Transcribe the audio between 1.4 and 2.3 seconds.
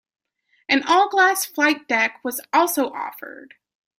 flight deck